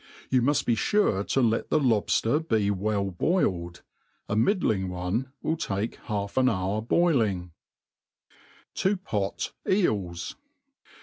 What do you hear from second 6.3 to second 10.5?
aa hour boiling* To pot EiJs.